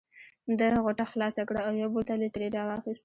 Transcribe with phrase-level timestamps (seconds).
[0.59, 2.99] ده غوټه خلاصه کړه او یو بوتل یې ترې را وایست.